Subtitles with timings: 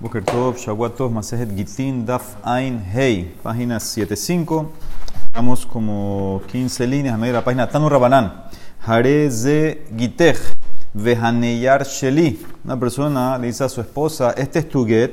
[0.00, 4.72] Boker Tov, Shawatos, Masejet Gitin, Daf Ain Hei, página 75.
[5.26, 7.68] Estamos como 15 líneas a medio de la página.
[7.68, 8.44] Tanu Rabanán,
[8.86, 10.38] Hare Ze Gitech,
[10.94, 12.40] Vehaneyar Sheli.
[12.64, 15.12] Una persona le dice a su esposa: Este es tu get,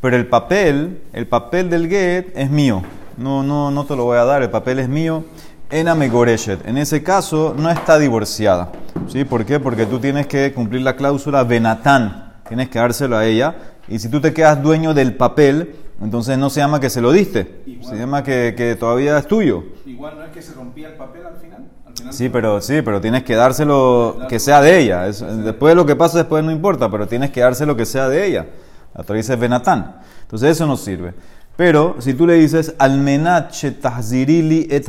[0.00, 2.84] pero el papel, el papel del get es mío.
[3.16, 5.24] No, no, no te lo voy a dar, el papel es mío.
[5.68, 6.64] En Amegoreshet.
[6.64, 8.70] En ese caso, no está divorciada.
[9.08, 9.24] ¿Sí?
[9.24, 9.58] ¿Por qué?
[9.58, 12.34] Porque tú tienes que cumplir la cláusula Benatán.
[12.46, 13.56] Tienes que dárselo a ella
[13.88, 17.10] y si tú te quedas dueño del papel, entonces no se llama que se lo
[17.10, 19.64] diste, se llama que, que, todavía es tuyo.
[19.86, 21.64] Igual no es que se rompía el papel al final.
[21.86, 25.04] Al final sí, pero sí, pero tienes que dárselo que sea de ella.
[25.04, 28.26] después de lo que pasa después no importa, pero tienes que dárselo que sea de
[28.26, 28.46] ella.
[28.94, 30.00] La Torah dice Benatán.
[30.22, 31.14] Entonces eso no sirve.
[31.56, 34.86] Pero si tú le dices almenat tahzirili et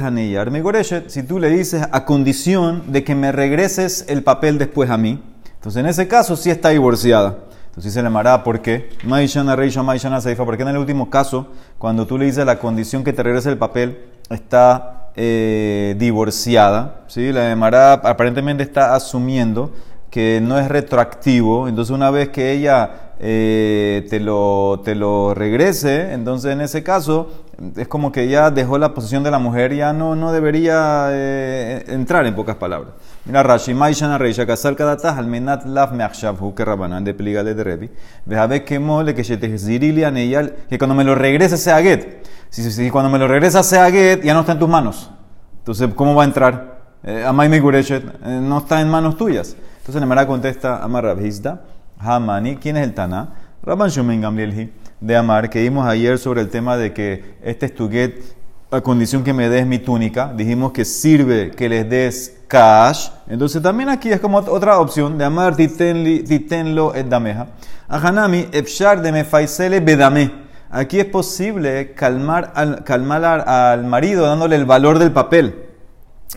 [1.08, 5.20] si tú le dices a condición de que me regreses el papel después a mí,
[5.56, 7.49] entonces en ese caso sí está divorciada.
[7.70, 8.90] Entonces se le mará, ¿por qué?
[9.04, 13.04] Maishana Reisha Maishana Seifa, porque en el último caso, cuando tú le dices la condición
[13.04, 14.00] que te regrese el papel,
[14.30, 17.32] está eh, divorciada, ¿sí?
[17.32, 19.72] La Mará aparentemente está asumiendo
[20.10, 26.14] que no es retroactivo, entonces una vez que ella eh, te, lo, te lo regrese,
[26.14, 27.30] entonces en ese caso
[27.76, 31.84] es como que ya dejó la posición de la mujer, ya no, no debería eh,
[31.90, 32.94] entrar en pocas palabras.
[33.30, 37.90] Mira Rashi, Maishana Reisha, Kasal Kadatas, Almenat Lav Meachshav, que Rabanan, de Pligale de Revi,
[38.26, 42.26] Vejabe que mole que Shetezirili Aneyal, que cuando me lo regrese sea Get.
[42.50, 45.12] Si, si, cuando me lo regresa sea Get, ya no está en tus manos.
[45.60, 46.80] Entonces, ¿cómo va a entrar?
[47.04, 49.56] Eh, Amay Megureshet, eh, no está en manos tuyas.
[49.78, 51.62] Entonces, Nemara contesta, Amar Rabhizda,
[52.00, 53.36] Hamani, ¿quién es el Tana?
[53.62, 57.76] Rabban Shumen Gamlielhi, de Amar, que vimos ayer sobre el tema de que este es
[57.76, 58.39] tu Get,
[58.72, 60.32] a condición que me des mi túnica.
[60.36, 63.10] Dijimos que sirve que les des cash.
[63.28, 67.48] Entonces también aquí es como otra opción de amar titenlo et dameja.
[67.88, 70.32] Ahanami efshar de mefaisele bedame.
[70.70, 75.66] Aquí es posible calmar al, calmar al marido dándole el valor del papel.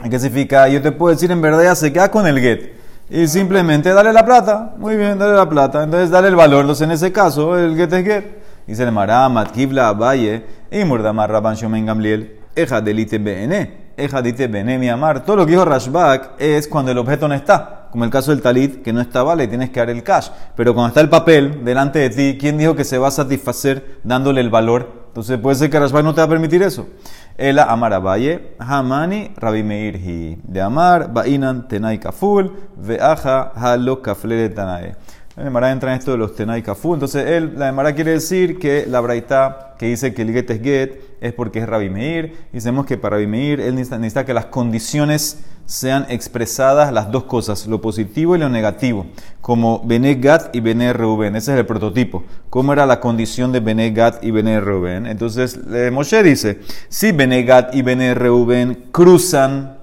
[0.09, 0.69] ¿Qué significa?
[0.69, 2.73] Yo te puedo decir en verdad ya se queda con el get.
[3.11, 4.75] Y simplemente dale la plata.
[4.79, 5.83] Muy bien, dale la plata.
[5.83, 6.63] Entonces dale el valor.
[6.63, 8.42] Entonces en ese caso el get es get.
[8.67, 13.83] Dice el Mará, Matkibla, Valle, y Murdamar Rabban Shomen Gamliel, Eja delite bene.
[13.96, 15.24] Ejadite Benemi Amar.
[15.24, 17.89] Todo lo que dijo Rashbak es cuando el objeto no está.
[17.90, 20.28] Como el caso del talit, que no estaba, le tienes que dar el cash.
[20.56, 23.98] Pero cuando está el papel delante de ti, ¿quién dijo que se va a satisfacer
[24.02, 25.02] dándole el valor?
[25.08, 26.86] Entonces puede ser que Rashbak no te va a permitir eso.
[27.36, 30.39] Ela Amar Abaye, Hamani, Rabi Meirhi.
[30.42, 34.96] De Amar, Bainan, Tenai Kaful, Veaja, Halo, Kafle Tanae.
[35.35, 36.93] La Emara entra en esto de los Tenai Kafu.
[36.93, 40.63] Entonces, él, la Emara quiere decir que la Braita que dice que el get es
[40.63, 42.37] get es porque es Rabbi Meir.
[42.53, 47.67] Dicemos que para Rabbi Meir él necesita, que las condiciones sean expresadas las dos cosas,
[47.67, 49.07] lo positivo y lo negativo,
[49.41, 51.35] como Bene Gat y Bene Reuben.
[51.35, 52.25] Ese es el prototipo.
[52.51, 55.07] ¿Cómo era la condición de Bene Gat y Bene Reuben?
[55.07, 55.59] Entonces,
[55.92, 56.61] Moshe dice:
[56.91, 59.79] si Bene Gat y Bene Reuben cruzan,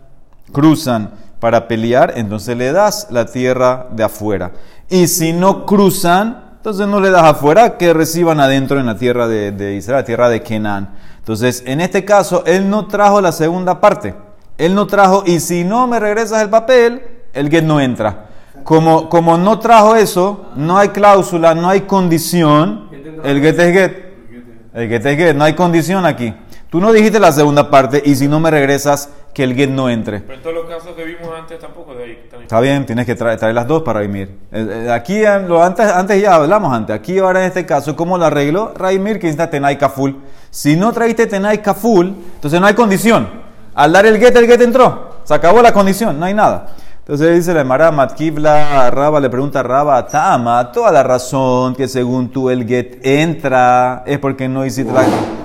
[0.52, 4.52] cruzan para pelear, entonces le das la tierra de afuera.
[4.90, 9.28] Y si no cruzan, entonces no le das afuera, que reciban adentro en la tierra
[9.28, 10.90] de, Israel, la tierra de Kenan.
[11.20, 14.16] Entonces, en este caso, él no trajo la segunda parte.
[14.58, 17.02] Él no trajo, y si no me regresas el papel,
[17.34, 18.26] el get no entra.
[18.64, 22.90] Como, como no trajo eso, no hay cláusula, no hay condición,
[23.24, 24.10] el get es get.
[24.74, 26.34] El get es get, no hay condición aquí.
[26.70, 29.90] Tú no dijiste la segunda parte, y si no me regresas, que el get no
[29.90, 30.20] entre.
[30.20, 32.19] Pero en todos los casos que vimos antes tampoco de ahí.
[32.50, 34.40] Está bien, tienes que traer, las dos para Raimir.
[34.52, 36.96] Eh, eh, aquí lo antes, ya hablamos antes.
[36.96, 38.74] Aquí ahora en este caso, ¿cómo lo arreglo?
[38.76, 40.18] Raimir que necesita Tenai Kaful.
[40.50, 43.30] Si no traíste Tenai Kaful, entonces no hay condición.
[43.76, 45.20] Al dar el get, el get entró.
[45.26, 46.70] Se acabó la condición, no hay nada.
[47.02, 51.88] Entonces dice la Mara Matkivla, Raba le pregunta a Raba, Tama, toda la razón que
[51.88, 54.92] según tú el get entra es porque no hiciste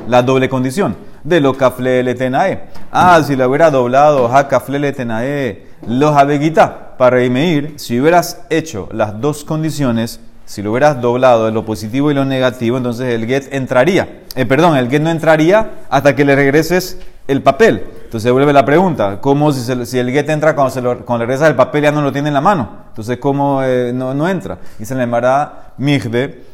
[0.08, 2.64] la doble condición de lo kaflele tenae.
[2.92, 8.88] Ah, si le hubiera doblado ha kaflele tenae, los abeguita para ir, si hubieras hecho
[8.92, 13.26] las dos condiciones, si lo hubieras doblado en lo positivo y lo negativo, entonces el
[13.26, 14.22] get entraría.
[14.36, 17.84] Eh, perdón, el get no entraría hasta que le regreses el papel.
[18.04, 21.48] Entonces vuelve la pregunta, ¿cómo si, el get entra cuando, se lo, cuando le regresas
[21.48, 22.84] el papel ya no lo tiene en la mano?
[22.88, 24.58] Entonces, ¿cómo eh, no, no, entra?
[24.78, 26.44] Dice la Emara Migde,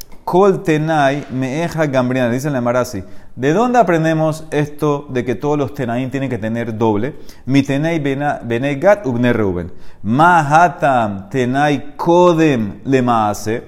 [0.63, 2.31] tenai meeja gambriana.
[2.31, 3.03] Dice la Emara así,
[3.35, 7.15] ¿De dónde aprendemos esto de que todos los tenaim tienen que tener doble?
[7.45, 9.71] Mi tenai benegat ubne reuben.
[10.03, 13.63] Mahatam tenai kodem lemaase.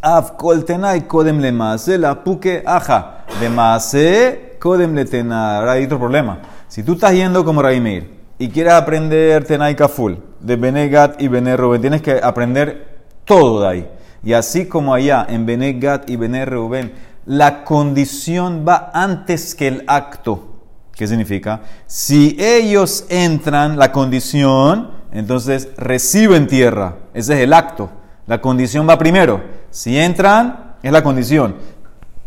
[0.00, 1.98] Af kol tenai kodem lemaase.
[1.98, 3.24] La puke aja.
[3.38, 5.58] De maase kodem le tenai.
[5.58, 6.38] Ahora hay otro problema.
[6.66, 11.56] Si tú estás yendo como Raimir y quieres aprender tenai kaful de benegat y bene
[11.78, 12.88] tienes que aprender
[13.26, 13.88] todo de ahí.
[14.24, 16.92] Y así como allá en Bene Gad y Bene Reuben,
[17.26, 20.48] la condición va antes que el acto.
[20.94, 21.62] ¿Qué significa?
[21.86, 26.96] Si ellos entran, la condición, entonces reciben tierra.
[27.14, 27.90] Ese es el acto.
[28.26, 29.42] La condición va primero.
[29.70, 31.56] Si entran, es la condición.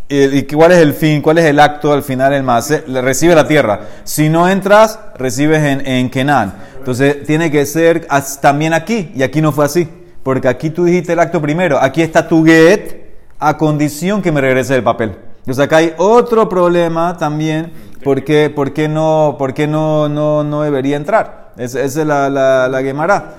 [0.07, 1.21] ¿Y cuál es el fin?
[1.21, 2.33] ¿Cuál es el acto al final?
[2.33, 3.81] El más recibe la tierra.
[4.03, 6.53] Si no entras, recibes en, en Kenan.
[6.77, 8.07] Entonces tiene que ser
[8.41, 9.12] también aquí.
[9.15, 9.88] Y aquí no fue así.
[10.25, 11.77] Porque aquí tú dijiste el acto primero.
[11.80, 15.16] Aquí está tu get a condición que me regrese el papel.
[15.42, 17.72] Entonces acá hay otro problema también.
[18.04, 21.54] ¿Por qué, por qué, no, por qué no, no, no debería entrar?
[21.57, 23.36] Esa, es la, la, la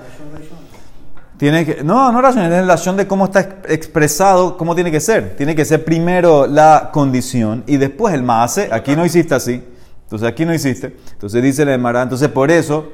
[1.37, 5.01] tiene que, no, no razón, es la relación de cómo está expresado, cómo tiene que
[5.01, 5.35] ser.
[5.35, 8.69] Tiene que ser primero la condición y después el maase.
[8.71, 9.61] Aquí no hiciste así.
[10.03, 10.95] Entonces aquí no hiciste.
[11.11, 12.01] Entonces dice el Emara.
[12.01, 12.93] Entonces por eso,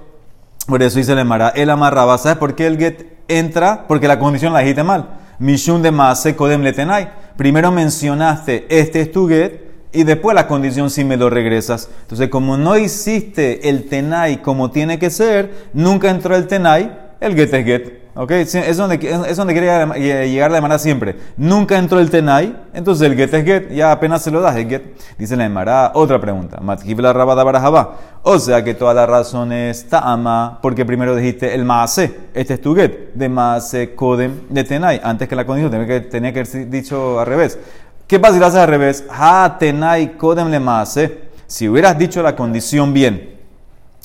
[0.66, 2.18] por eso dice el Emara, el amarraba.
[2.18, 3.86] ¿Sabes por qué el get entra?
[3.88, 5.20] Porque la condición la dijiste mal.
[5.40, 7.10] Mishun de maase kodem letenai.
[7.38, 9.62] Primero mencionaste, este es tu get,
[9.92, 11.90] y después la condición si me lo regresas.
[12.02, 17.36] Entonces, como no hiciste el tenai como tiene que ser, nunca entró el tenai, el
[17.36, 18.03] get es get.
[18.16, 18.30] ¿Ok?
[18.32, 18.96] Es donde,
[19.28, 21.16] es donde quiere llegar la Emara siempre.
[21.36, 24.70] Nunca entró el Tenai, entonces el get es get, ya apenas se lo das, el
[24.70, 24.84] get.
[25.18, 26.60] Dice la Emara, otra pregunta.
[26.62, 27.98] la rabada barajaba.
[28.22, 32.16] O sea que toda la razón es Ta'ama, porque primero dijiste el Maase.
[32.36, 35.02] Este es tu get, de Maase Kodem de Tenai.
[35.04, 37.58] Antes que la condición, tenía que, tenía que haber dicho al revés.
[38.06, 39.06] ¿Qué pasa si lo haces al revés?
[39.10, 41.34] Ha Tenai Kodem le Maase.
[41.48, 43.38] Si hubieras dicho la condición bien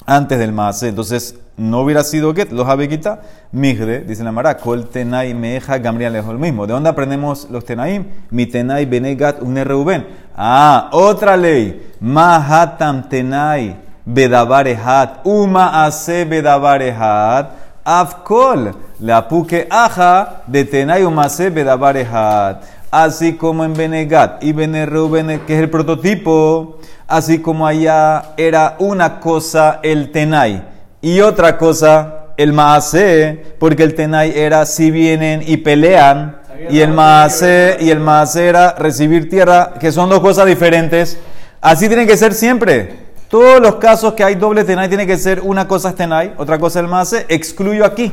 [0.06, 3.20] antes del Maase, entonces no hubiera sido get, los habekita,
[3.50, 6.66] migde, dice la Mara, kol tenai meja gamriel es lo mismo.
[6.66, 8.04] ¿De dónde aprendemos los tenaim?
[8.30, 10.06] Mi tenai benegat un reuben.
[10.36, 11.92] Ah, otra ley.
[12.00, 13.76] Mahatam tenai
[14.06, 17.50] bedabarehat, uma ase bedabarehat,
[17.84, 22.62] afkol, la puke aja de tenai umase bedabarehat.
[22.90, 29.20] Así como en Benegat y Reuben, que es el prototipo, así como allá era una
[29.20, 35.58] cosa el tenai y otra cosa, el maase, porque el tenai era si vienen y
[35.58, 36.38] pelean,
[36.70, 41.18] y el maase, y el maase era recibir tierra, que son dos cosas diferentes.
[41.60, 43.08] Así tiene que ser siempre.
[43.28, 46.58] Todos los casos que hay doble tenai tiene que ser una cosa es tenai, otra
[46.58, 47.26] cosa el maase.
[47.28, 48.12] Excluyo aquí,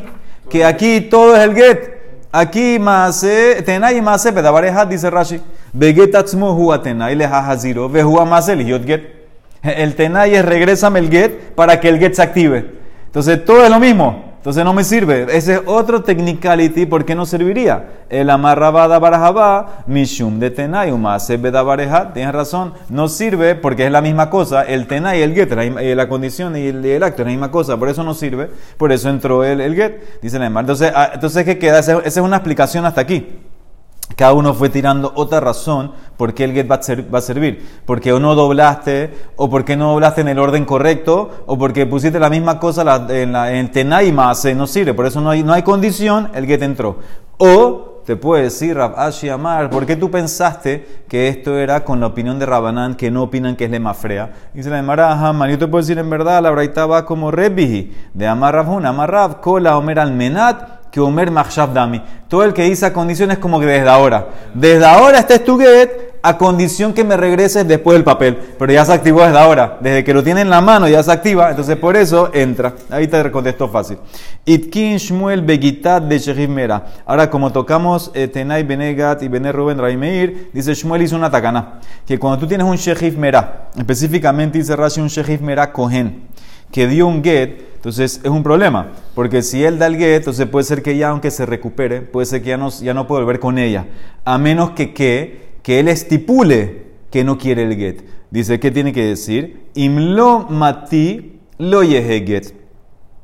[0.50, 1.96] que aquí todo es el get.
[2.32, 5.42] Aquí maase, tenai y maase, pedabareja, dice Rashi.
[5.74, 8.56] Vegetatzmu hua tenai le hajaziro, vehua maase
[8.86, 9.15] get.
[9.66, 12.66] El tenai es regrésame el get para que el get se active.
[13.08, 14.36] Entonces todo es lo mismo.
[14.46, 15.26] Entonces no me sirve.
[15.36, 16.86] Ese es otro technicality.
[16.86, 17.84] ¿Por qué no serviría?
[18.10, 22.14] El amarrabada barajabá, mishum de tenai, umase bedabareja.
[22.14, 22.74] Tienes razón.
[22.90, 24.62] No sirve porque es la misma cosa.
[24.62, 27.76] El tenai y el get, la, eh, condición y el, acto es la misma cosa.
[27.78, 28.52] Por eso no sirve.
[28.78, 30.22] Por eso entró el, el get.
[30.22, 31.80] Dice la Entonces, ah, entonces ¿qué queda?
[31.80, 33.26] Esa es una explicación hasta aquí.
[34.16, 36.76] Cada uno fue tirando otra razón por qué el get va
[37.18, 37.82] a, servir.
[37.86, 42.20] Porque o no doblaste, o porque no doblaste en el orden correcto, o porque pusiste
[42.20, 44.94] la misma cosa en, la, en tenai más, no sirve.
[44.94, 47.00] Por eso no hay, no hay condición, el get entró.
[47.38, 52.00] O te puede decir Rab Ashi Amar, ¿por qué tú pensaste que esto era con
[52.00, 54.32] la opinión de Rabanán, que no opinan que es mafrea?
[54.54, 58.28] Dice la Maraja, yo te puedo decir en verdad, la braita va como Rebbihi, de
[58.28, 62.02] Amar Rabun, Amar Rab, Kola Omer Almenat, que Omer Machshav Dami.
[62.30, 64.30] Todo el que dice a condiciones como que desde ahora.
[64.54, 65.90] Desde ahora este es tu get
[66.24, 68.38] a condición que me regreses después del papel.
[68.58, 69.78] Pero ya se activó desde ahora.
[69.82, 71.50] Desde que lo tiene en la mano ya se activa.
[71.50, 72.76] Entonces por eso entra.
[72.90, 73.98] Ahí te contestó fácil.
[74.46, 76.86] Itkin Shmuel Begitat de Shechif Mera.
[77.06, 81.82] Ahora como tocamos eh, Tenai Benegat y Bener Ruben Raimeir, dice Shmuel hizo una takana.
[82.08, 86.22] Que cuando tú tienes un Shechif Mera, específicamente dice Rashi un Shechif Mera Kohen,
[86.72, 90.48] que dio un get entonces es un problema, porque si él da el get, entonces
[90.48, 93.22] puede ser que ya aunque se recupere, puede ser que ya no, ya no puede
[93.22, 93.86] volver con ella,
[94.24, 98.02] a menos que, que, que él estipule que no quiere el get.
[98.32, 99.68] Dice, ¿qué tiene que decir?
[99.76, 102.56] Imlo mati lo get.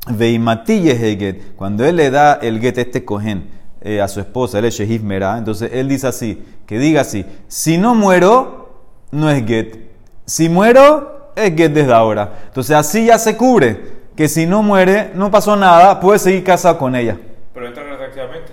[0.08, 1.56] Veimati get.
[1.56, 3.50] Cuando él le da el get este cohen
[3.82, 7.80] eh, a su esposa, él es Shehif entonces él dice así, que diga así, si
[7.80, 8.76] no muero,
[9.10, 9.90] no es get.
[10.28, 12.44] Si muero, es get desde ahora.
[12.46, 16.78] Entonces así ya se cubre que si no muere, no pasó nada, puede seguir casado
[16.78, 17.18] con ella.
[17.54, 18.52] Pero entra retroactivamente.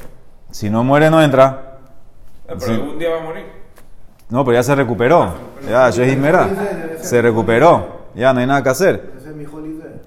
[0.50, 1.79] Si no muere, no entra.
[2.49, 3.45] Eh, pero algún día va a morir.
[4.31, 5.35] No, pero ya se recuperó.
[5.69, 6.49] Ya, Shehimera.
[7.00, 7.99] Se recuperó.
[8.15, 9.19] Ya, no hay nada que hacer.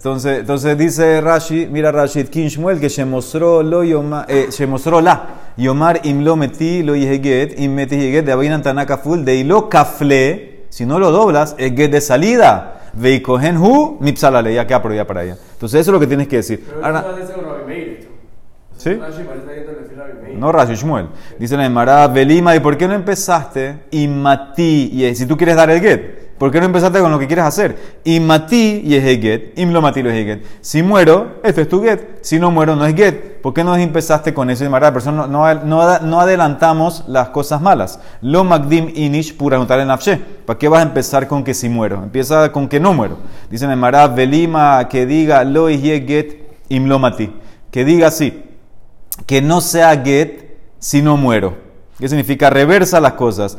[0.01, 4.65] Entonces, entonces dice Rashi, mira Rashid King Shmuel, que se mostró lo yoma, eh, se
[4.65, 5.27] mostró la
[5.57, 9.69] yomar im lo metí lo yeget im metí yeget de abinan tanaka full de lo
[9.69, 12.80] kafle, si no lo doblas, es get de salida.
[12.93, 15.37] Veikohen hu mipsalale, ya queda prohibida para ella.
[15.53, 16.63] Entonces eso es lo que tienes que decir.
[16.65, 17.05] Pero Ahora,
[18.77, 18.99] ¿Sí?
[20.35, 21.07] No Rashi Shmuel.
[21.37, 23.83] Dice la Emara, Belima, ¿y por qué no empezaste?
[23.91, 27.19] Y Mati, y si tú quieres dar el get, ¿por qué no empezaste con lo
[27.19, 27.99] que quieres hacer?
[28.03, 30.43] Y y es get, y lo es get.
[30.61, 32.23] Si muero, este es tu get.
[32.23, 33.41] Si no muero, no es get.
[33.43, 34.65] ¿Por qué no empezaste con eso?
[34.65, 37.99] Emara, pero no, no, no, adelantamos las cosas malas.
[38.21, 40.17] Lo Magdim Inish pura notar en Afshe.
[40.17, 42.01] ¿Para qué vas a empezar con que si muero?
[42.01, 43.17] Empieza con que no muero.
[43.51, 46.41] Dice Emara, Belima, que diga lo y get,
[46.99, 47.31] Mati.
[47.69, 48.45] Que diga así
[49.25, 51.57] que no sea get si no muero.
[51.99, 52.49] ¿Qué significa?
[52.49, 53.57] Reversa las cosas.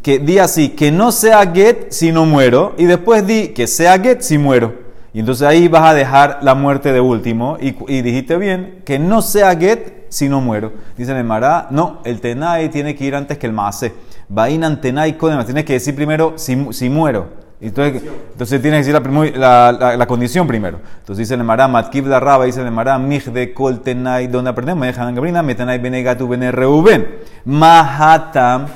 [0.00, 3.98] Que di así, que no sea get si no muero, y después di que sea
[3.98, 4.74] get si muero.
[5.12, 9.20] Y entonces ahí vas a dejar la muerte de último, y, dijiste bien, que no
[9.20, 10.72] sea get si no muero.
[10.96, 13.92] Dice el Mará, no, el tenai tiene que ir antes que el maase.
[14.28, 17.42] Vainan tenai kodem, tienes que decir primero si, si muero.
[17.62, 20.80] Entonces, entonces tiene que decir la, condición primero.
[20.98, 24.50] Entonces dice el Mará, Matkib la Raba, dice el Mará, Mij de Kol Tenai, donde
[24.50, 27.06] aprendemos, me dejan Gabrina, Metanai Benegatu Bene Reuben.
[27.44, 28.66] Mahatam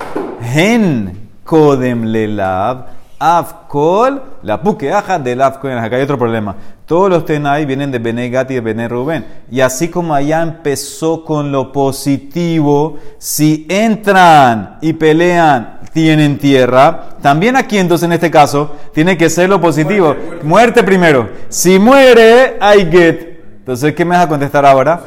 [0.41, 2.87] Hen Kodem Lelav.
[3.19, 5.73] Afkol, la pukeaja del Afkol.
[5.79, 6.55] Acá hay otro problema.
[6.85, 9.25] Todos los Tenai vienen de Bene y de Bene Rubén.
[9.51, 17.17] Y así como allá empezó con lo positivo, si entran y pelean tienen tierra.
[17.23, 20.15] También aquí entonces en este caso tiene que ser lo positivo.
[20.43, 21.31] Muerte, primero.
[21.49, 23.37] Si muere, hay get.
[23.61, 25.01] Entonces, ¿qué me vas a contestar ahora?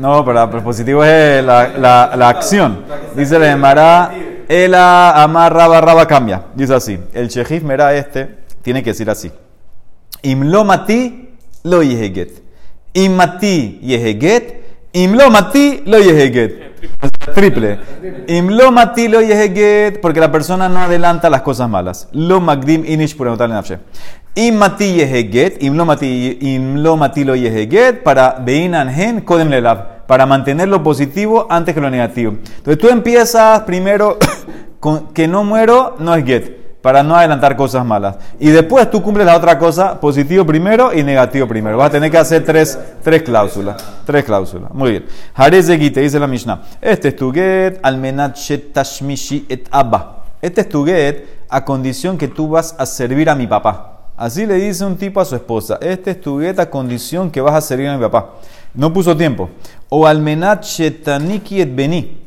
[0.00, 2.84] No, pero el positivo es la, la, la acción.
[3.14, 4.10] Dice la Emara,
[4.48, 6.44] el amar raba raba cambia.
[6.54, 9.30] Dice así, el shejif mera este tiene que decir así.
[10.22, 12.42] Imlomati lo yeheget.
[12.94, 14.88] Imati yeheget.
[14.94, 16.70] Imlomati lo yeheget.
[17.34, 17.78] Triple.
[18.26, 22.08] Imlo matilo yeheget, porque la persona no adelanta las cosas malas.
[22.12, 23.28] Lo magdim inish por
[24.36, 24.48] anotar en nafshe.
[24.48, 30.68] Im mati yeheget, imlo mati, imlo matilo yeheget, para beinan hen kodem lelav, para mantener
[30.68, 32.32] lo positivo antes que lo negativo.
[32.32, 34.18] Entonces tú empiezas primero
[34.80, 38.16] con que no muero, no es get para no adelantar cosas malas.
[38.38, 41.76] Y después tú cumples la otra cosa, positivo primero y negativo primero.
[41.76, 43.82] Vas a tener que hacer tres, tres cláusulas.
[44.06, 44.72] Tres cláusulas.
[44.72, 45.06] Muy bien.
[45.34, 46.62] Harezegui te dice la Mishnah.
[46.80, 48.36] Este es tu get, almenat
[48.72, 50.24] tashmishi et abba.
[50.40, 53.99] Este es tu get a condición que tú vas a servir a mi papá.
[54.20, 55.78] Así le dice un tipo a su esposa.
[55.80, 58.34] Este es tu get a condición que vas a servir a mi papá.
[58.74, 59.48] No puso tiempo.
[59.88, 62.20] O almenat shetaniki et beni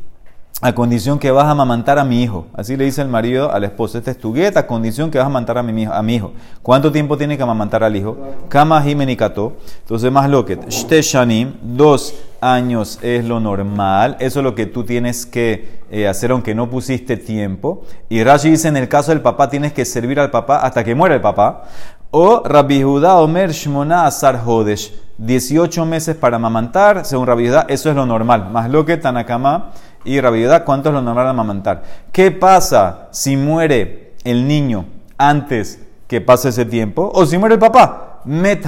[0.59, 2.47] a condición que vas a amamantar a mi hijo.
[2.55, 3.99] Así le dice el marido al esposo.
[3.99, 6.01] Este es tu gueta, a condición que vas a amamantar a mi, hijo, a.
[6.63, 8.17] ¿Cuánto tiempo tiene que amamantar al hijo?
[8.49, 9.53] Kama jimenikato.
[9.81, 10.57] Entonces, más lo que.
[10.69, 14.17] Shanim, dos años es lo normal.
[14.19, 17.83] Eso es lo que tú tienes que eh, hacer, aunque no pusiste tiempo.
[18.09, 20.95] Y Rashi dice: en el caso del papá, tienes que servir al papá hasta que
[20.95, 21.63] muera el papá.
[22.11, 24.93] O Rabbi Judá Omer Shmona Asar Hodesh.
[25.17, 28.49] 18 meses para amamantar, según Rabbi Judá, eso es lo normal.
[28.51, 29.71] Más lo que Tanakama
[30.05, 31.83] y rabiedad, ¿cuánto es lo normal amamantar?
[32.11, 34.85] ¿Qué pasa si muere el niño
[35.17, 37.11] antes que pase ese tiempo?
[37.13, 38.65] O si muere el papá, met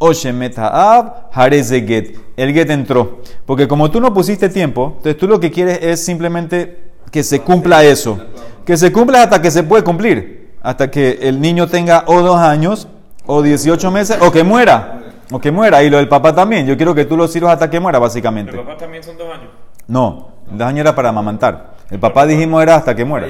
[0.00, 2.16] ben oshe met ab get.
[2.36, 3.22] El get entró.
[3.44, 7.40] Porque como tú no pusiste tiempo, entonces tú lo que quieres es simplemente que se
[7.40, 8.18] cumpla eso.
[8.64, 10.54] Que se cumpla hasta que se puede cumplir.
[10.62, 12.88] Hasta que el niño tenga o dos años,
[13.26, 15.02] o 18 meses, o que muera.
[15.30, 15.82] O que muera.
[15.82, 16.66] Y lo del papá también.
[16.66, 18.52] Yo quiero que tú lo sirvas hasta que muera, básicamente.
[18.52, 19.50] ¿El papá también son dos años?
[19.86, 21.76] No, dos años era para amamantar.
[21.90, 23.28] El papá dijimos era hasta que muera.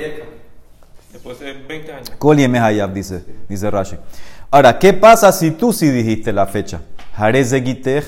[1.13, 2.13] Después de 20 años.
[2.63, 3.97] Hayab, dice, dice Rashi.
[4.51, 6.81] Ahora, ¿qué pasa si tú sí dijiste la fecha?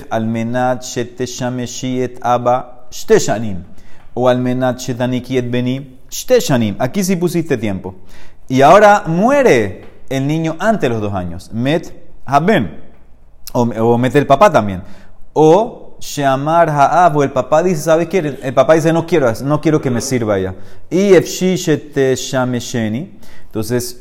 [0.09, 0.83] Almenat
[2.91, 3.63] shteshanim.
[4.13, 6.75] O almenat shetaniki et beni shteshanim.
[6.79, 7.95] Aquí sí pusiste tiempo.
[8.47, 11.51] Y ahora muere el niño antes de los dos años.
[11.51, 11.93] Met
[12.25, 12.83] haben.
[13.51, 14.83] O, o mete el papá también.
[15.33, 18.19] O Shamar el papá dice, ¿sabes qué?
[18.19, 20.55] El papá dice, no quiero, no quiero que me sirva ya.
[20.89, 23.19] Y Efshi Shamesheni.
[23.45, 23.99] Entonces,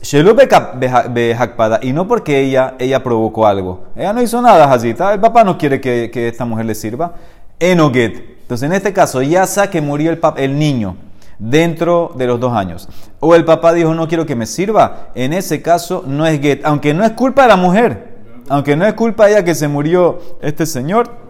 [1.39, 3.87] Hakpada, y no porque ella, ella provocó algo.
[3.97, 5.15] Ella no hizo nada, Hazita.
[5.15, 7.15] El papá no quiere que, que esta mujer le sirva.
[7.59, 8.39] Enoget.
[8.43, 10.97] Entonces, en este caso, ya sabe que murió el, el niño
[11.39, 12.89] dentro de los dos años.
[13.21, 15.09] O el papá dijo, no quiero que me sirva.
[15.15, 16.61] En ese caso, no es get.
[16.65, 18.19] Aunque no es culpa de la mujer.
[18.51, 21.28] Aunque no es culpa de ella que se murió este señor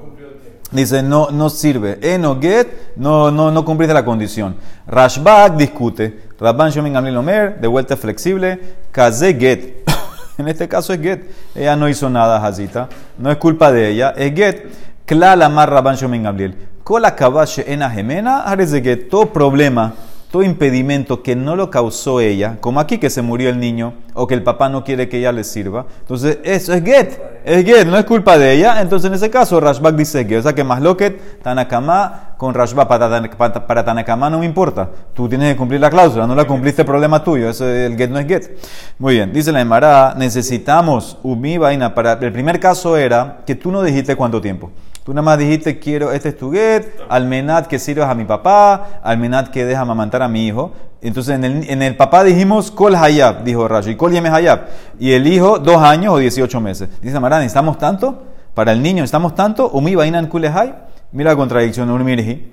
[0.70, 1.98] Dice, no, no sirve.
[2.02, 4.56] Eno get, no, no, no cumpliste la condición.
[4.86, 6.28] Rashbak discute.
[6.38, 8.60] Rabban Shomin Gamliel Omer, de vuelta flexible.
[8.92, 9.88] Kaze get.
[10.38, 11.30] en este caso es get.
[11.54, 12.88] Ella no hizo nada, Hazita.
[13.16, 14.14] No es culpa de ella.
[14.16, 14.66] Es get.
[15.06, 16.54] Klal Amar Rabban Shomin Gamliel.
[16.84, 18.44] Kola Kabashe Ena Gemena,
[18.82, 19.08] get.
[19.08, 19.94] Todo problema
[20.30, 24.26] todo impedimento que no lo causó ella, como aquí que se murió el niño o
[24.26, 27.86] que el papá no quiere que ella le sirva, entonces eso es get, es get,
[27.86, 30.64] no es culpa de ella, entonces en ese caso Rashbak dice get, o sea que
[30.64, 35.56] más loquet, Tanakama con Rashbak para, para, para Tanakama no me importa, tú tienes que
[35.56, 38.58] cumplir la cláusula, no la cumpliste, problema tuyo, eso, el get no es get.
[38.98, 43.72] Muy bien, dice la Emara, necesitamos umi vaina para, el primer caso era que tú
[43.72, 44.70] no dijiste cuánto tiempo.
[45.08, 49.00] Tú nada más dijiste, quiero, este es tu get, almenat que sirvas a mi papá,
[49.02, 50.74] almenat que deja amamantar a mi hijo.
[51.00, 54.66] Entonces en el, en el papá dijimos, kol hayab, dijo Rashi, kol yeme hayab.
[54.98, 56.90] Y el hijo, dos años o dieciocho meses.
[57.00, 58.22] Dice Marán, ¿necesitamos tanto?
[58.52, 59.70] Para el niño, ¿necesitamos tanto?
[59.70, 60.74] Umi vainan kulehai.
[61.12, 62.52] Mira la contradicción, Urmirji.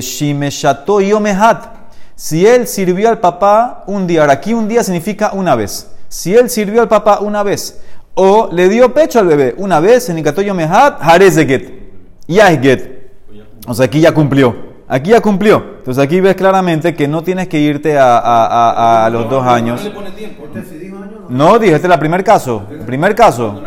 [0.00, 1.66] Shimeshato yomehat.
[2.14, 5.86] Si él sirvió al papá un día, ahora aquí un día significa una vez.
[6.08, 7.78] Si él sirvió al papá una vez,
[8.14, 11.80] o le dio pecho al bebé una vez en Ikatoyo Mehat, Jarez de Get.
[12.28, 12.88] Es.
[13.66, 14.70] O sea, aquí ya cumplió.
[14.88, 15.64] Aquí ya cumplió.
[15.78, 19.46] Entonces aquí ves claramente que no tienes que irte a, a, a, a los dos
[19.46, 19.80] años.
[19.82, 20.44] No le pone tiempo.
[21.28, 22.64] No, dije, este es el primer caso.
[22.70, 23.62] El primer caso.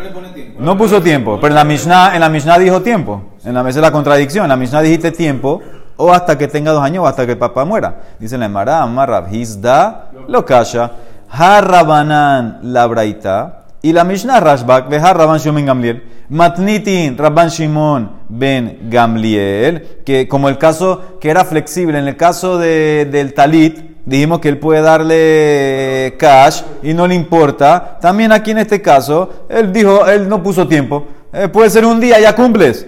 [0.58, 1.38] No puso tiempo.
[1.40, 3.22] Pero en la Mishnah, en la Mishnah dijo tiempo.
[3.44, 4.44] En la mesa de la contradicción.
[4.44, 5.62] En la Mishnah dijiste tiempo
[5.96, 8.02] o hasta que tenga dos años o hasta que el papá muera.
[8.18, 10.90] Dice la Emara, Amarrab, Hizda, lo kasha,
[11.30, 13.63] Harabanan, la braita.
[13.84, 20.26] Y la Mishnah Rashbak, Behar Rabban Shimon ben Gamliel, Matnitin Rabban Shimon ben Gamliel, que
[20.26, 24.56] como el caso que era flexible, en el caso de, del Talit, dijimos que él
[24.56, 27.98] puede darle cash y no le importa.
[28.00, 31.04] También aquí en este caso, él dijo, él no puso tiempo.
[31.30, 32.86] Eh, puede ser un día, ya cumples.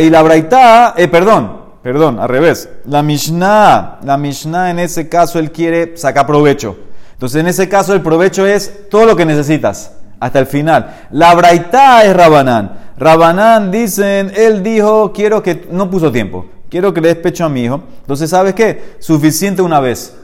[0.00, 2.70] Y la Braita, eh, perdón, perdón, al revés.
[2.86, 6.74] La Mishnah, la Mishnah en ese caso, él quiere sacar provecho.
[7.12, 11.06] Entonces, en ese caso, el provecho es todo lo que necesitas, hasta el final.
[11.10, 12.72] La Braita es Rabanán.
[12.98, 17.48] Rabanán dicen, él dijo, quiero que, no puso tiempo, quiero que le des pecho a
[17.48, 17.82] mi hijo.
[18.00, 18.96] Entonces, ¿sabes qué?
[18.98, 20.16] Suficiente una vez.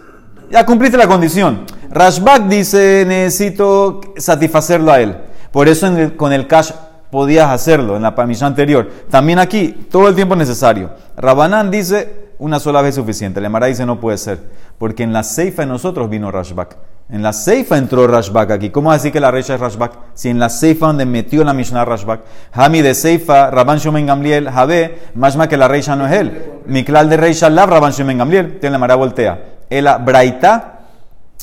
[0.51, 1.65] Ya cumpliste la condición.
[1.91, 5.17] Rashbak dice, necesito satisfacerlo a él.
[5.53, 6.73] Por eso el- con el cash
[7.11, 8.91] podías hacerlo en la misión anterior.
[9.09, 10.91] También aquí, todo el tiempo necesario.
[11.17, 13.41] Rabanán dice, una sola vez suficiente.
[13.41, 14.41] Le Mara dice, no puede ser.
[14.79, 16.77] Porque en la ceifa de nosotros vino Rashbak.
[17.11, 18.71] En la ceifa entró Rashbak aquí.
[18.71, 19.93] ¿Cómo decir que la recha es Rashbak?
[20.15, 22.23] Si en la ceifa donde metió la Mishnah Rashbak.
[22.53, 26.45] Hami de ceifa, Rabban Shomen Gamliel, Javé, más que la recha no es él.
[26.67, 28.59] Miklal de recha lav, Rabban Shomen Gamliel.
[28.59, 29.39] Tiene la Mara voltea.
[29.69, 30.81] El Braita,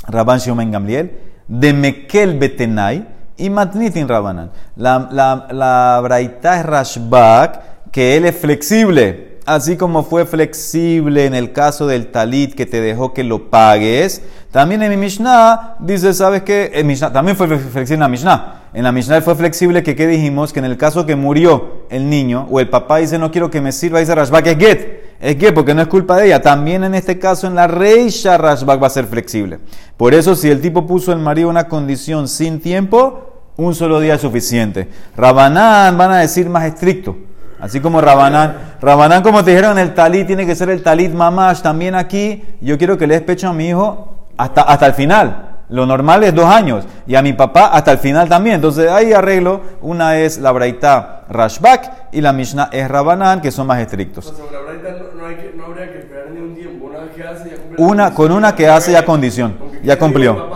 [0.08, 1.12] Rabban Shomen Gamliel,
[1.48, 3.08] de Mekel Betenai
[3.38, 4.50] y Matnitin Rabanan.
[4.78, 9.31] La, la, la Braita es Rashbak, que él es flexible.
[9.52, 14.22] Así como fue flexible en el caso del talit que te dejó que lo pagues,
[14.50, 16.72] también en mi Mishnah dice, ¿sabes qué?
[17.12, 18.62] También fue flexible en la Mishnah.
[18.74, 20.54] En la Mishnah fue flexible que, ¿qué dijimos?
[20.54, 23.60] Que en el caso que murió el niño o el papá dice, no quiero que
[23.60, 25.02] me sirva, dice Rashbak, es get.
[25.20, 26.42] Es que porque no es culpa de ella.
[26.42, 29.60] También en este caso en la reisha Rashbak va a ser flexible.
[29.98, 34.16] Por eso si el tipo puso el marido una condición sin tiempo, un solo día
[34.16, 34.88] es suficiente.
[35.18, 37.18] Rabanán van a decir más estricto.
[37.60, 38.71] Así como Rabanán.
[38.82, 41.62] Rabanán, como te dijeron, el talit tiene que ser el talit mamash.
[41.62, 45.50] También aquí, yo quiero que le des pecho a mi hijo hasta, hasta el final.
[45.70, 46.86] Lo normal es dos años.
[47.06, 48.56] Y a mi papá hasta el final también.
[48.56, 49.62] Entonces ahí arreglo.
[49.82, 54.26] Una es la Braita Rashbak y la Mishnah es Rabanán, que son más estrictos.
[54.26, 56.88] Sobre la Braita no, no, hay que, no habría que esperar ni un tiempo.
[56.88, 57.86] Una vez que hace, ya cumple.
[57.86, 59.58] Una, con una que hace ya condición.
[59.84, 60.50] Ya cumplió.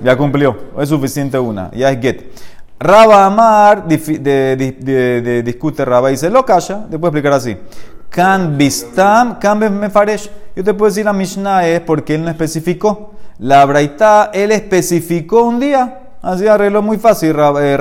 [0.00, 0.56] Ya cumplió.
[0.78, 1.72] Es suficiente una.
[1.72, 2.22] Ya es get.
[2.84, 6.84] Raba Amar discute Raba y dice, lo calla.
[6.90, 7.56] Te puedo explicar así.
[8.10, 10.30] Kan bistam, kan mefaresh.
[10.54, 13.12] Yo te puedo decir la Mishnah es porque él no especificó.
[13.38, 16.00] La Braita, él especificó un día.
[16.20, 17.64] Así arregló muy fácil, Raba.
[17.64, 17.78] eh.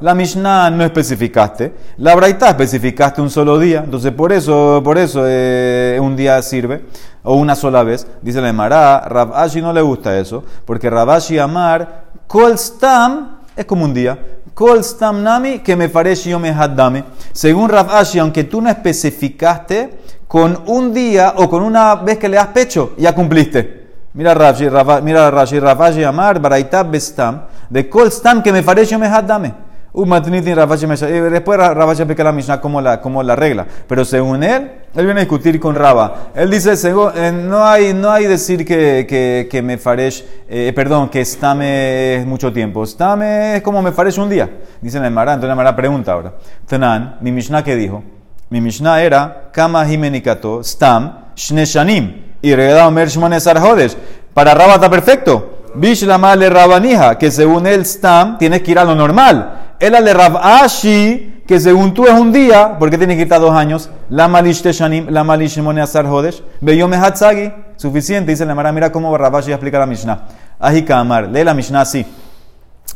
[0.00, 1.74] La Mishnah no especificaste.
[1.98, 3.82] La Braita especificaste un solo día.
[3.84, 6.86] Entonces, por eso, por eso eh, un día sirve.
[7.22, 8.06] O una sola vez.
[8.22, 10.42] Dice la Emara, Rab Ashi no le gusta eso.
[10.64, 14.18] Porque Rab Ashi Amar, Kol Stam es como un día.
[14.56, 17.04] Kol Stam Nami, que me parece yo me haddame.
[17.30, 22.26] Según Rab Ashi, aunque tú no especificaste, con un día o con una vez que
[22.26, 23.88] le das pecho, ya cumpliste.
[24.14, 24.64] Mira Rashi,
[25.02, 29.65] mira Rashi, Rafashi Amar, Baraita Bestam, de Kol Stam que me parece yo me haddame.
[29.96, 33.66] Y Después Ra- Rafashi explica la Mishnah como la, como la regla.
[33.88, 36.28] Pero según él, él viene a discutir con Raba.
[36.34, 40.72] Él dice, según- eh, no hay, no hay decir que, que, que me faresh, eh,
[40.76, 42.84] perdón, que stame es mucho tiempo.
[42.84, 44.50] Stame es como me faresh un día.
[44.80, 46.34] Dice la Emara, entonces la Emara pregunta ahora.
[46.66, 48.02] Tanan, mi Mishnah que dijo?
[48.50, 52.22] Mi Mishnah era, Kama himenikato, stam, shne shanim.
[52.42, 53.96] Y regada omer shmone sarjodes.
[54.34, 55.52] Para Raba está perfecto.
[55.74, 59.65] Bishlama rabanija, que según él stam, tienes que ir a lo normal.
[59.78, 63.40] Él le Rav Ashi que según tú es un día, ¿por qué tienes que estar
[63.40, 63.88] dos años?
[64.10, 69.16] La malish teshanim, la malish asar hodesh, beyome hatzagi, suficiente, dice la Mara, mira cómo
[69.16, 70.26] Rabashi explica la Mishnah.
[70.58, 72.04] Ahika Amar, lee la Mishnah así.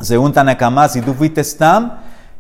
[0.01, 1.93] Según Tanakama, si tú fuiste stam,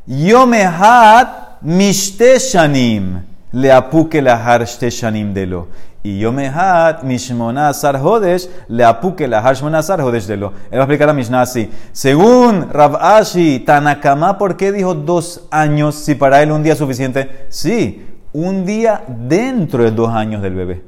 [0.07, 3.23] yomehat mishte shanim,
[3.53, 5.69] le apuke lahar shte shanim delo.
[6.03, 10.53] Y yomehat mishmona asar hodesh, le apuke lahar shmona asar hodesh delo.
[10.71, 11.71] Él va a explicar la Mishnah así.
[11.93, 16.79] Según Rav Ashi, Tanakama, ¿por qué dijo dos años si para él un día es
[16.79, 17.47] suficiente?
[17.51, 20.83] Sí, un día dentro de dos años del bebé.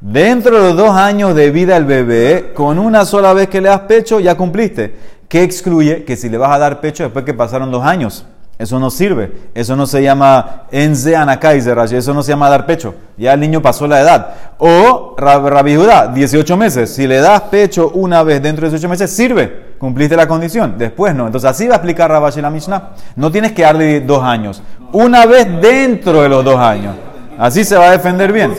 [0.00, 3.68] Dentro de los dos años de vida del bebé, con una sola vez que le
[3.68, 4.94] das pecho, ya cumpliste.
[5.28, 6.04] ¿Qué excluye?
[6.04, 8.26] Que si le vas a dar pecho después que pasaron dos años.
[8.58, 9.50] Eso no sirve.
[9.54, 12.92] Eso no se llama enze anakaiser, eso no se llama dar pecho.
[13.16, 14.34] Ya el niño pasó la edad.
[14.58, 16.92] O rabijuda, 18 meses.
[16.92, 19.68] Si le das pecho una vez dentro de 18 meses, sirve.
[19.78, 20.74] Cumpliste la condición.
[20.76, 21.26] Después no.
[21.26, 22.90] Entonces así va a explicar Rabashi la Mishnah.
[23.14, 24.60] No tienes que darle dos años.
[24.92, 26.96] Una vez dentro de los dos años.
[27.38, 28.56] Así se va a defender bien.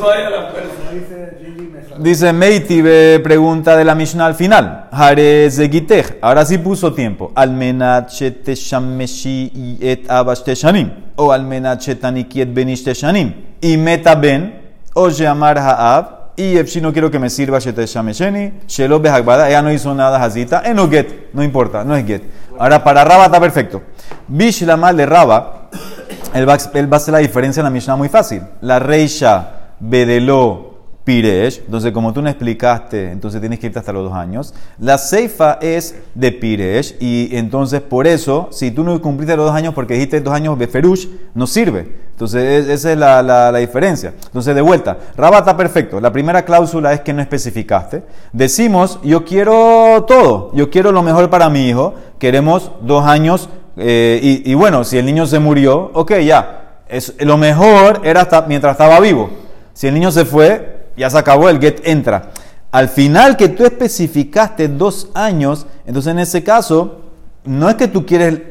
[1.99, 2.81] Dice Meiti,
[3.21, 4.87] pregunta de la Mishnah al final.
[4.89, 5.49] Hare.
[6.21, 7.33] Ahora sí puso tiempo.
[7.35, 10.07] Almenat shameshi et
[10.55, 10.91] shanim.
[11.17, 12.49] O almenat shetanikiet.
[13.59, 14.61] Y meta ben.
[14.93, 16.37] O amar ha'ab.
[16.37, 18.53] Y si no quiero que me sirva sheteshamesheni.
[18.65, 19.49] Shelo behagbada.
[19.49, 20.61] Ella no hizo nada hazita.
[20.63, 21.33] En no get.
[21.33, 21.83] No importa.
[21.83, 22.23] No es get.
[22.57, 23.81] Ahora para Raba está perfecto.
[24.25, 25.69] Bish la mal de Raba.
[26.33, 28.41] Él va, a hacer la diferencia en la Mishnah muy fácil.
[28.61, 30.68] La reisha bedelo
[31.09, 31.63] Piresh.
[31.65, 34.53] Entonces, como tú no explicaste, entonces tienes que irte hasta los dos años.
[34.77, 36.97] La Seifa es de Piresh.
[36.99, 40.59] Y entonces, por eso, si tú no cumpliste los dos años porque dijiste dos años
[40.59, 41.95] de Ferush, no sirve.
[42.11, 44.13] Entonces, esa es la, diferencia.
[44.23, 45.99] Entonces, de vuelta, Rabba está perfecto.
[45.99, 48.03] La primera cláusula es que no especificaste.
[48.31, 50.51] Decimos, yo quiero todo.
[50.53, 51.95] Yo quiero lo mejor para mi hijo.
[52.19, 53.49] Queremos dos años.
[53.77, 56.83] Eh, y, bueno, si el niño se murió, ok, ya.
[57.21, 59.31] Lo mejor era hasta mientras estaba vivo.
[59.73, 62.31] Si el niño se fue, ya se acabó, el get entra.
[62.71, 67.05] Al final que tú especificaste dos años, entonces en ese caso,
[67.45, 68.41] no es que tú quieres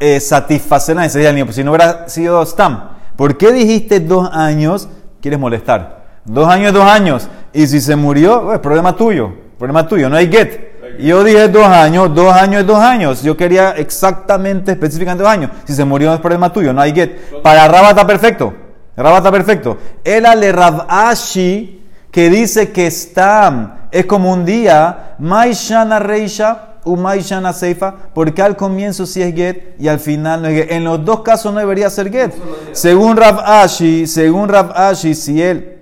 [0.00, 2.88] eh, satisfacer la necesidad del niño, pues si no hubiera sido STAM.
[3.14, 4.88] ¿Por qué dijiste dos años?
[5.20, 6.02] Quieres molestar.
[6.24, 7.28] Dos años dos años.
[7.52, 9.30] Y si se murió, es problema tuyo.
[9.58, 10.72] Problema tuyo, no hay get.
[10.98, 13.22] Yo dije dos años, dos años dos años.
[13.22, 15.50] Yo quería exactamente, específicamente dos años.
[15.64, 17.42] Si se murió, es problema tuyo, no hay get.
[17.42, 18.54] Para Raba está perfecto.
[18.96, 19.76] Raba está perfecto.
[20.02, 20.54] El ale
[20.88, 21.81] Ashi
[22.12, 28.54] que dice que está, es como un día, Maishana Reisha u Maishana Seifa, porque al
[28.54, 30.72] comienzo sí es get y al final no es get.
[30.72, 32.32] En los dos casos no debería ser get.
[32.72, 35.78] Según Rav Ashi, según Rav Ashi, si él,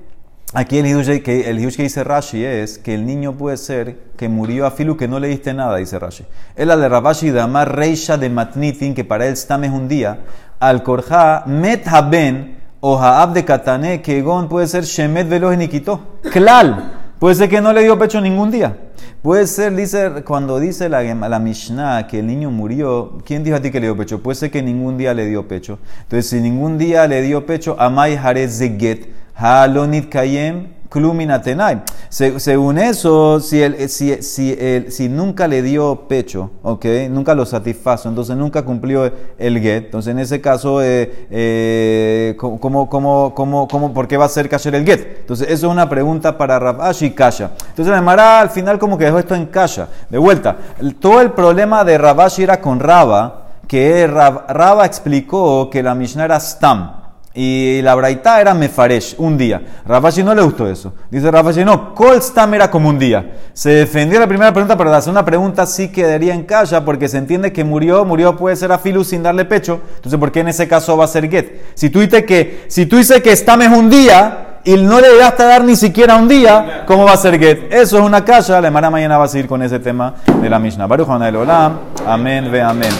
[0.54, 4.28] aquí el hidush que, el que dice Rashi es que el niño puede ser que
[4.28, 6.24] murió a Filu que no le diste nada, dice Rashi.
[6.54, 9.88] El de Rav Ashi de Amar Reisha de Matnitin, que para él está es un
[9.88, 10.20] día,
[10.60, 16.00] al Korja Met Haben, o Haab de Katane, que Egon puede ser Shemet Veloz Nikito.
[16.32, 16.96] Klal.
[17.18, 18.76] Puede ser que no le dio pecho ningún día.
[19.22, 23.60] Puede ser, dice, cuando dice la, la Mishnah que el niño murió, ¿quién dijo a
[23.60, 24.22] ti que le dio pecho?
[24.22, 25.78] Puede ser que ningún día le dio pecho.
[26.04, 31.82] Entonces, si ningún día le dio pecho, Amai Harez Zeget, Halonit Kayem, Kluminatenai.
[32.08, 37.46] según eso, si, el, si, si, el, si nunca le dio pecho, okay, nunca lo
[37.46, 43.68] satisfazo, entonces nunca cumplió el get, entonces en ese caso, eh, eh, ¿cómo, cómo, cómo,
[43.68, 45.20] cómo, por qué va a ser kasher el get?
[45.20, 47.52] Entonces, eso es una pregunta para Rabashi y Kasha.
[47.68, 49.88] Entonces, la Mara al final como que dejó esto en Kasha.
[50.08, 50.56] De vuelta,
[50.98, 56.40] todo el problema de Rabashi era con Raba, que Raba explicó que la Mishnah era
[56.40, 56.99] Stam.
[57.32, 59.62] Y la braita era mefaresh, un día.
[59.86, 60.92] Rafashi no le gustó eso.
[61.10, 63.34] Dice Rafashi, no, kol stam era como un día.
[63.52, 67.18] Se defendió la primera pregunta, pero la segunda pregunta sí quedaría en calla porque se
[67.18, 69.80] entiende que murió, murió puede ser a filu sin darle pecho.
[69.94, 71.62] Entonces, ¿por qué en ese caso va a ser get?
[71.74, 75.44] Si tú dices que, si tú dices que stam un día y no le llegaste
[75.44, 77.72] a dar ni siquiera un día, ¿cómo va a ser get?
[77.72, 78.60] Eso es una calla.
[78.60, 80.88] La semana mañana va a seguir con ese tema de la Mishnah.
[80.88, 81.78] Baruch Olam.
[82.04, 82.90] Amén, ve amén.